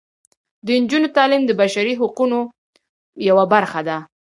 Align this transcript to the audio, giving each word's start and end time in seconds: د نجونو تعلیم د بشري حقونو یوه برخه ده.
د 0.65 0.67
نجونو 0.81 1.07
تعلیم 1.17 1.41
د 1.45 1.51
بشري 1.61 1.93
حقونو 2.01 2.39
یوه 3.27 3.45
برخه 3.53 3.79
ده. 3.87 3.97